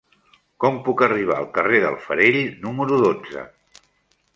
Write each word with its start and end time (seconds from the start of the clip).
Com 0.63 0.79
puc 0.87 1.03
arribar 1.07 1.37
al 1.43 1.47
carrer 1.59 1.83
del 1.85 2.01
Farell 2.09 2.41
número 2.67 3.03
dotze? 3.07 3.49